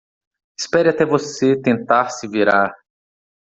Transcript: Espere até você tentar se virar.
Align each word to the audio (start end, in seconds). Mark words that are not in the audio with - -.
Espere 0.59 0.89
até 0.89 1.05
você 1.05 1.55
tentar 1.61 2.09
se 2.09 2.27
virar. 2.27 2.73